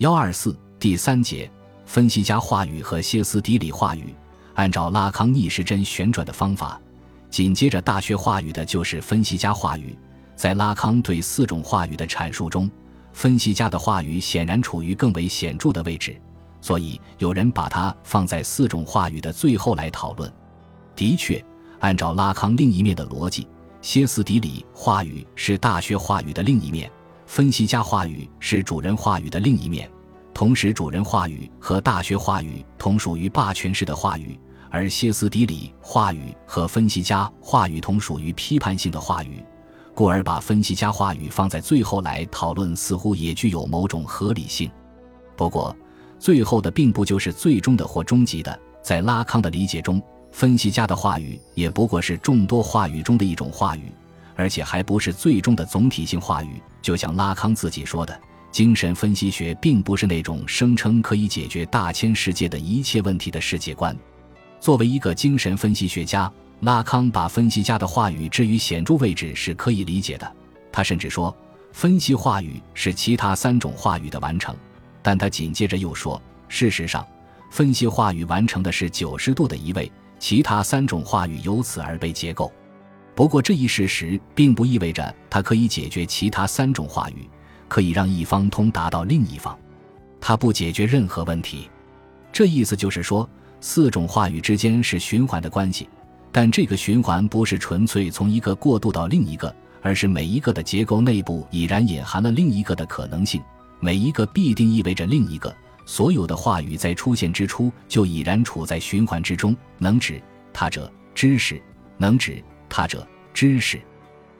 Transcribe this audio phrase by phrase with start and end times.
[0.00, 1.50] 幺二四第三节，
[1.84, 4.14] 分析家话语和歇斯底里话语。
[4.54, 6.80] 按照拉康逆时针旋转的方法，
[7.28, 9.94] 紧接着大学话语的就是分析家话语。
[10.34, 12.70] 在拉康对四种话语的阐述中，
[13.12, 16.18] 分析家的话语显然处于更为显著的位置，
[16.62, 20.32] 所以有人把它放在四种话语的最后来讨论。
[20.96, 21.44] 的确，
[21.80, 23.46] 按照拉康另一面的逻辑，
[23.82, 26.90] 歇斯底里话语是大学话语的另一面。
[27.30, 29.88] 分析家话语是主人话语的另一面，
[30.34, 34.36] 同时主人话语和大学话语同属于霸权式的话语，
[34.68, 39.40] 而歇斯底里话语和分析家话语同属于批判性的话语，
[39.94, 44.68] 故而把分析家话语放在最后来讨论，似乎也具有某种合理性。
[45.36, 45.74] 不过，
[46.18, 53.92] 最后的并不就是最终的或终极的，在拉康的理解中，分析家的话语也不过是众多话语中的一种话语。
[54.40, 58.18] 而且还不是最终的总体性话语，就像拉康自己说的，
[58.50, 63.94] 精神分析学并不是那种声称可以解决大千世界的一切问题的世界观。
[64.58, 70.32] 作为一个精神分析学家，拉康把分析家的话语置于显著位置是可以理解的。
[70.72, 71.36] 他甚至说，
[71.72, 74.56] 分析话语是其他三种话语的完成。
[75.02, 77.06] 但他紧接着又说，事实上，
[77.50, 82.52] 分析话语完成的是九十度的移位，其他三种话语由此而被结构。
[83.14, 87.28] 不过，这一事实并不意味着它可以解决其他三种话语，
[87.68, 89.58] 可以让一方通达到另一方。
[90.20, 91.68] 它不解决任何问题。
[92.32, 93.28] 这意思就是说，
[93.60, 95.88] 四种话语之间是循环的关系，
[96.32, 103.42] 但这个循环不是纯粹从一个过渡到另一个，而是每一个的结构内部已然隐含了另一个的可能性，
[103.80, 105.54] 每一个必定意味着另一个。
[105.84, 110.22] 所有的话语在出现之初就已然处在循环之中，能指
[110.52, 111.60] 他者知识，
[111.98, 112.42] 能指。
[112.70, 113.78] 他者知识，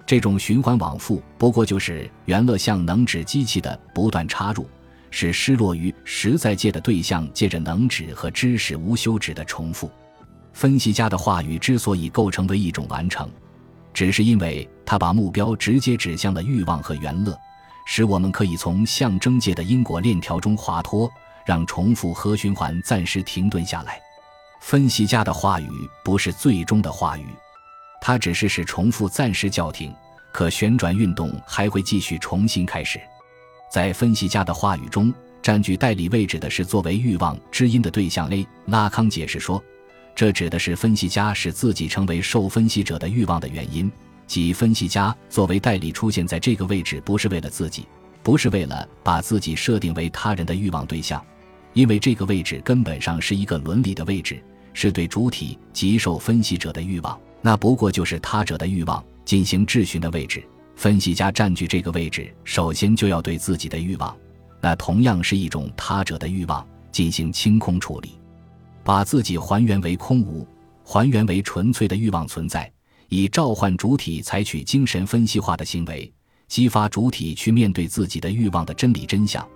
[0.07, 4.67] 这种循环往复，不过就是元乐像能指机器的不断插入，
[5.11, 9.91] 使失落于实在界的对象借着能指和知识无休止的重复。
[10.53, 13.29] 分析家的话语之所以构成为一种完成，
[13.93, 17.37] 只是因为他把目标直接指向了欲望和元乐，
[17.87, 21.11] 使我们可以从象征界的因果链条中滑脱，
[21.47, 24.01] 让重复和循环暂时停顿下来。
[24.61, 25.69] 分析家的话语
[26.05, 27.27] 不是最终的话语。
[28.01, 29.93] 它只是使重复暂时叫停，
[30.33, 33.01] 可旋转运动还会继续重新开始。
[33.71, 35.13] 在分析家的话语中，
[35.43, 38.47] 占据代理位置的是作为欲望知音的对象 A。
[38.67, 39.63] 拉康解释说，
[40.15, 43.91] 这指的是分析家使自己成为受分析者的欲望的原因，
[44.27, 47.87] 即分析家作为代理出现在这个位置，不是为了自己，
[48.23, 51.25] 不是为了把自己设定为他人的欲望对象，
[51.75, 57.19] 因为这个位置根本上是一个伦理的位置，是对主体及受分析者的欲望。
[57.43, 60.43] 那不过就是他者的欲望进行质询的位置。
[60.77, 64.17] 分析家占据这个位置，首先就要对自己的欲望，
[64.63, 68.13] 那同样是一种他者的欲望进行清空处理，
[68.83, 70.47] 把自己还原为空无，
[70.83, 72.73] 还原为纯粹的欲望存在，
[73.11, 76.11] 以召唤主体采取精神分析化的行为，
[76.49, 79.47] 激发主体去面对自己的欲望的真理真相。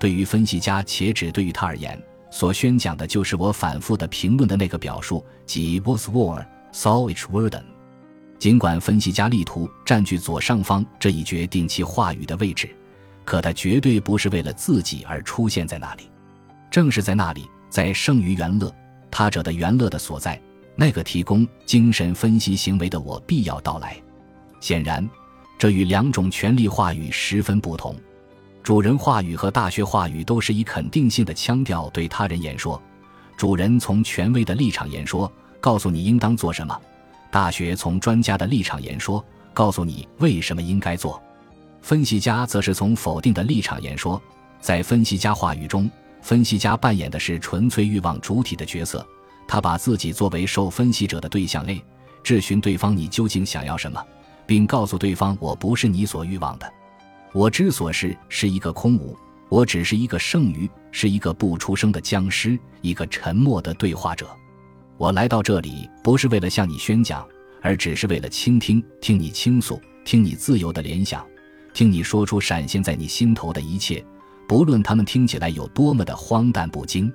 [0.00, 1.96] 对于分析家，且只对于他而言，
[2.28, 6.44] 所宣讲的就是我反复的评论的那个表述，即 was war。
[6.72, 7.62] Solwich Worden，
[8.38, 12.74] 尽管分析家力图占据左上方这一决定其话语的位置，
[13.24, 16.10] 可他绝对不是为了自己而出现在那里。
[16.70, 18.74] 正是在那里，在剩余元乐
[19.10, 20.40] 他者的元乐的所在，
[20.74, 23.94] 那个提供精神分析行为的我必要到来。
[24.58, 25.06] 显然，
[25.58, 27.94] 这与两种权力话语十分不同。
[28.62, 32.80] 主人话语和大学话语都是以肯定性的腔调对他人言说，
[33.36, 35.30] 主人从权威的立场言说。
[35.62, 36.76] 告诉你应当做什么，
[37.30, 39.24] 大学从专家的立场言说，
[39.54, 41.22] 告诉你为什么应该做。
[41.80, 44.20] 分析家则是从否定的立场言说，
[44.60, 45.88] 在分析家话语中，
[46.20, 49.06] 分析家扮演的是纯粹欲望主体的角色，
[49.46, 51.80] 他把自己作为受分析者的对象类，
[52.24, 54.04] 质询对方你究竟想要什么，
[54.44, 56.68] 并告诉对方我不是你所欲望的，
[57.32, 59.16] 我之所是是一个空无，
[59.48, 64.28] 我只是一个剩余，是一个不出声的僵尸，一个沉默的对话者。
[65.02, 67.26] 我来到这里不是为了向你宣讲，
[67.60, 71.26] 而只是为了倾听，听你倾诉，听你自由的联想，
[71.74, 74.00] 听你说出闪现在你心头的一切，
[74.46, 77.12] 不论他们听起来有多么的荒诞不经。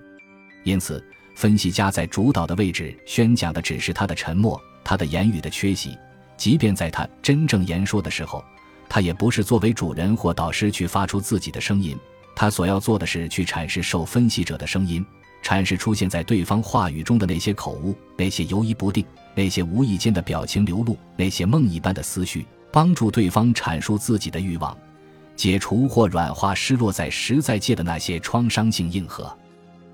[0.65, 1.01] 因此，
[1.33, 5.97] 分析家在主导的位置宣讲的只是他的沉默，他的言语的缺席。
[6.35, 8.43] 即便在他真正言说的时候，
[8.89, 11.97] 他也不是作为主人或导师去发出自己的声音，
[12.35, 15.05] 他所要做的是去阐释受分析者的声音。
[15.43, 24.77] 阐释出现在对方话语中的那些口误，那些犹疑不定，那些无意间的表情流露，那些梦一般的思绪，帮助对方阐述自己的欲望，
[25.35, 29.31] 解除或软化失落在实在界的那些创伤性硬核。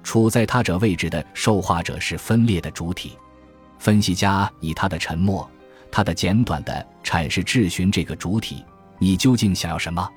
[0.01, 3.13] 处在他者位置的受化者是分裂的主体。
[3.79, 5.49] 分析家以他的沉默，
[5.91, 8.65] 他的简短的阐释质询这个主体：
[8.97, 10.09] 你究竟想要什么？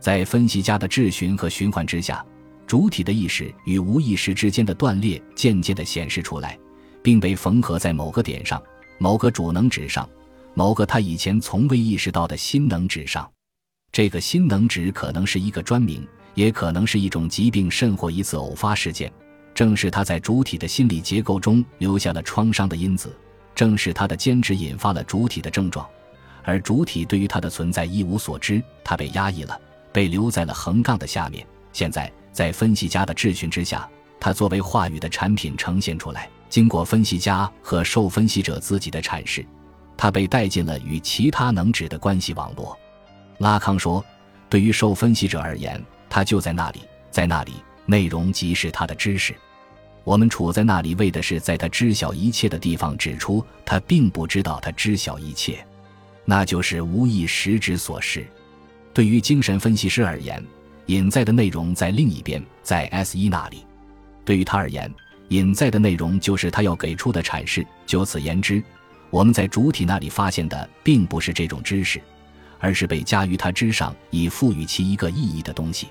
[0.00, 2.24] 在分析家的质询和循环之下，
[2.70, 6.56] 主体的意识与无意识之间的断裂渐渐地显示出来，
[7.02, 8.62] 并被缝合在某个点上、
[8.96, 10.08] 某个主能指上、
[10.54, 13.28] 某个他以前从未意识到的新能指上。
[13.90, 19.12] 这个新能指可能是一个专名，也可能是一种疾病，甚或一次偶发事件。
[19.52, 23.12] 正是他在主体的心理结构中留下了创伤的因子，
[23.52, 25.84] 正是他的坚持引发了主体的症状，
[26.44, 29.60] 而主体对于他的存在一无所知，他被压抑了。
[29.92, 31.44] 被留在了横杠的下面。
[31.72, 33.88] 现在，在分析家的质询之下，
[34.18, 36.28] 他作为话语的产品呈现出来。
[36.48, 39.46] 经过分析家和受分析者自己的阐释，
[39.96, 42.76] 他被带进了与其他能指的关系网络。
[43.38, 44.04] 拉康说
[44.50, 46.80] ：“对于受分析者而言，他就在那里，
[47.10, 47.52] 在那里，
[47.86, 49.34] 内容即是他的知识。
[50.02, 55.64] 我们处在那里，为的是在他知晓一切的地方指出他并不知道他知晓一切，
[56.24, 58.26] 那就是无意识之所示。”
[58.92, 60.44] 对于精神分析师而言，
[60.90, 63.64] 隐在的内容在另一边，在 S 一那里。
[64.24, 64.92] 对于他而言，
[65.28, 67.64] 隐在的内容就是他要给出的阐释。
[67.86, 68.60] 就此言之，
[69.08, 72.02] 我们在主体那里发现的并不是这种知识，
[72.58, 75.86] 而是被加于他之上以赋予其一个意义的东西。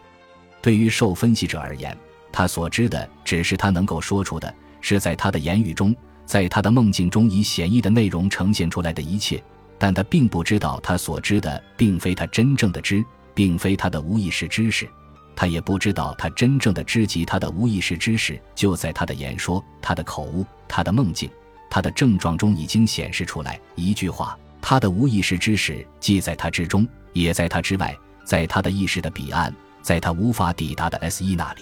[0.62, 1.98] 对于受分析者而言，
[2.30, 9.42] 他所知的只是他能够说出的，是在他的言语中，在他的梦境中以显意的内容呈现出来的一切。
[9.78, 13.02] 但他并不知道，他所知的并非他真正的知，
[13.40, 14.86] 并非他的无意识知识。
[15.34, 21.30] 他也不知道，他真正的知及他的无意识知识，就在他的言说、他的口误、他的梦境、
[21.70, 23.58] 他的症状中已经显示出来。
[23.76, 31.62] 一句话，他的无意识知识既在他之中，也在他之外，在他的意识的彼岸，在他无法抵达的 S 一那里。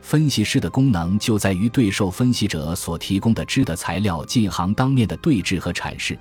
[0.00, 6.18] 分析师的功能就在于对受分析者所提供的知的材料进行当面的对峙和阐释。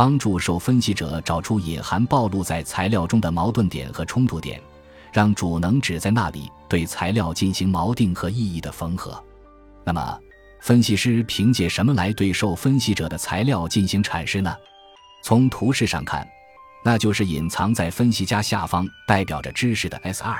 [0.00, 4.58] 帮助受分析者找出隐含暴露在材料中的矛盾点和冲突点，
[5.12, 9.22] 让主能指在那里对材料进行锚定和意义的缝合。
[9.84, 10.18] 那么，
[10.62, 14.56] 分析师凭借什么来对受分析者的材料进行阐释呢？
[15.22, 16.26] 从图示上看，
[16.82, 20.34] 那就是隐藏在分析家下方、代表着知识的 S 二，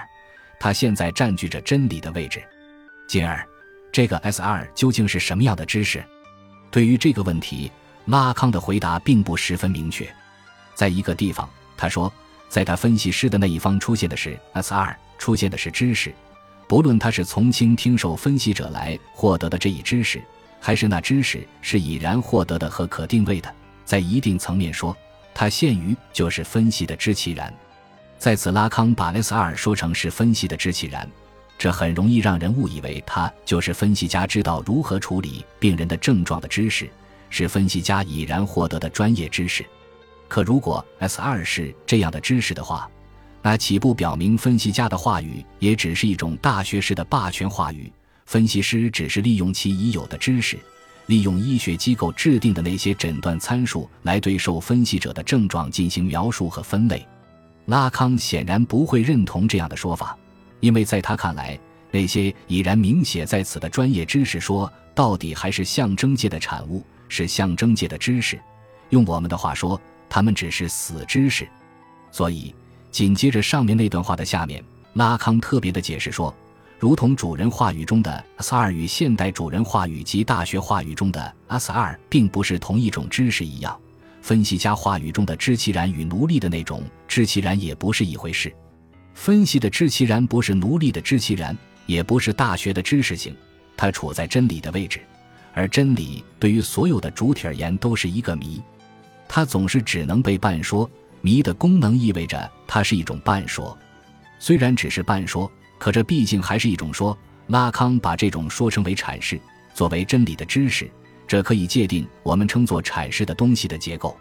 [0.59, 2.43] 它现在占据着真理的位置。
[3.07, 3.47] 进而，
[3.93, 6.03] 这个 S 二究竟是什么样的知识？
[6.71, 7.71] 对于这个问题。
[8.07, 10.09] 拉康的回答并不十分明确。
[10.75, 12.13] 在一个地方，他说，
[12.49, 16.15] 在他分析师的那一方出现的是 S 二，出现的是知识，
[16.67, 20.23] 不论他是从倾听受分析者来获得的这一知识，
[20.59, 23.55] 还是那知识是已然获得的和可定位的，
[23.85, 24.97] 在一定层面说，
[25.35, 27.53] 他限于就是分析的知其然。
[28.19, 31.09] 在此，拉康把 S 二说成是分析的知其然，
[31.59, 36.91] 这很容易让人误以为他就是分析家知道如何处理病人的症状的知识。
[37.31, 39.65] 是分析家已然获得的专业知识，
[40.29, 42.91] 可如果 S 二是这样的知识的话，
[43.41, 47.91] 那岂不表明分析家的话语也只是一种大学式的霸权话语？
[48.27, 50.59] 分析师只是利用其已有的知识，
[51.07, 57.07] 利用医学机构制定的那些诊断参数来对受分析者的症状进行描述和分类。
[57.67, 60.17] 拉康显然不会认同这样的说法，
[60.61, 61.59] 因为在他看来，
[61.91, 66.85] 那些已然明写在此的专业知识，说到底还是象征界的产物。
[67.11, 68.41] 是象征界的知识，
[68.89, 71.47] 用我们的话说，他们只是死知识。
[72.11, 72.55] 所以，
[72.91, 74.65] 紧接着上面那段话的下面，
[74.95, 76.35] 拉康特别的解释说，
[76.79, 83.79] 如同主人话语中的 S 二与现代主人话语及大学话语中的 S 二并不是同一种知识一样，
[84.23, 88.53] 分析家话语中的知其然与奴隶的那种知其然也不是一回事。
[89.15, 93.37] 分析的知其然不是奴隶的知其然，也不是大学的知识性，
[93.77, 95.01] 它处在真理的位置。
[95.53, 98.63] 而真理对于所有的主体而言都是一个谜，
[99.29, 100.89] 它总是只能被半说。
[101.23, 103.77] 谜的功能意味着它是一种半说，
[104.39, 107.17] 虽然只是半说，可这毕竟还是一种说。
[107.49, 109.39] 拉康把这种说称为阐释，
[109.75, 110.91] 作为真理的知识，
[111.27, 114.17] 这可以界定我们称作阐释的东西的结构。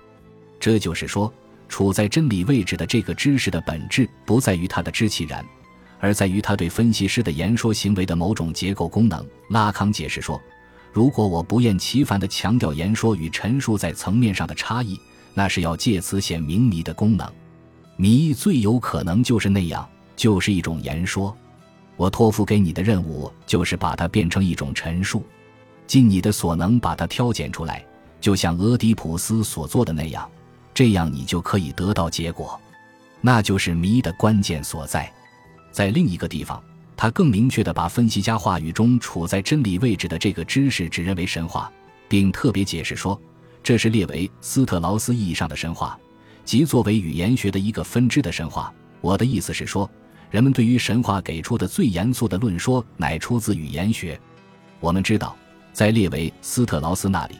[0.60, 1.32] 这就是说，
[1.70, 5.46] 处在真理位置的这个知识的本质不在于它的知其然，
[6.00, 9.26] 而在于它对分析师的言说行为的某种结构功能。
[9.52, 10.42] 拉康解释说。
[10.92, 15.00] 如果我不厌其烦地强调言说与陈述在层面上的差异，
[15.34, 17.32] 那是要借此显明谜的功能。
[17.96, 21.36] 谜最有可能就是那样，就是一种言说。
[21.96, 25.24] 我托付给你的任务就是把它变成一种陈述，
[25.86, 27.86] 尽你的所能把它挑拣出来，
[28.22, 30.30] 就像俄狄浦斯所做的那样，
[30.74, 32.60] 这样你就可以得到结果。
[33.22, 35.12] 那就是谜的关键所在。
[35.72, 36.64] 在另一个地方，
[37.02, 41.72] 他更明确地把分析家话语中处在真理位置的这个知识指认为神话，
[42.10, 43.18] 并特别解释说，
[43.64, 45.98] 这是列为斯特劳斯意义上的神话，
[46.44, 48.74] 即作为语言学的一个分支的神话。
[49.00, 49.90] 我的意思是说，
[50.30, 54.20] 人们对于神话给出的最严肃的论说乃出自语言学。
[54.82, 55.34] 我们知道，
[55.72, 57.36] 在列维斯特劳斯那里，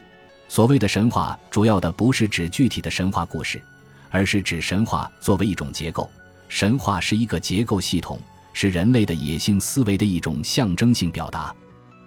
[0.48, 3.60] 所谓的神话主要的不是指具体的神话故事，
[4.08, 6.10] 而是指神话作为一种结构。
[6.48, 8.18] 神话是一个结构系统，
[8.52, 11.54] 是人类的野性思维的一种象征性表达。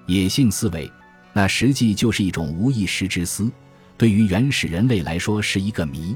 [0.07, 0.91] 野性思维，
[1.33, 3.51] 那实际就是一种无意识之思，
[3.97, 6.15] 对于原始人类来说是一个谜。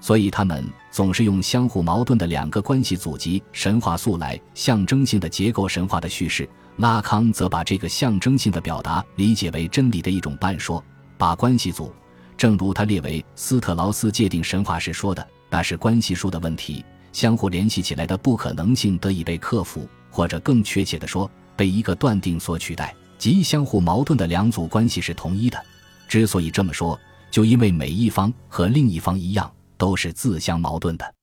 [0.00, 6.48] 所以他们总是用相互矛盾的两个关系组集神话素来象征性的结构神话的叙事。
[6.78, 10.82] 拉康则把这个象征性的表达理解为真理的一种半说，
[11.16, 11.94] 把关系组，
[12.36, 16.84] 正如他列为斯特劳斯界定神话时说的，那是关系数的问题。
[17.12, 25.62] 相互联系起来的不可能性得以被克服，或者更确切地说，被一个断定所取代，即相互矛盾的两组关系是同一的。
[26.08, 26.98] 之所以这么说，
[27.30, 31.14] 就因为每一方和另一方一样，都是自相矛盾的。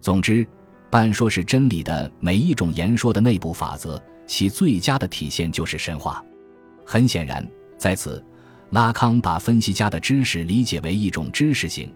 [0.00, 0.46] 总之，
[0.90, 6.24] 半说是真理的每一种言说的内部法则，其最佳的体现就是神话。
[6.84, 7.46] 很显然，
[7.78, 8.24] 在此，
[8.70, 11.92] 拉康把分析家的知识理解为一种知识性。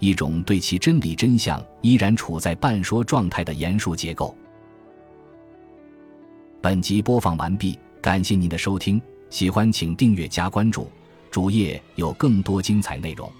[0.00, 4.34] 一种对其真理真相依然处在半说状态的言述结构。
[6.60, 10.90] 本集播放完毕，感谢您的收听，喜欢请订阅加关注，
[11.30, 13.30] 主页有更多精彩内容。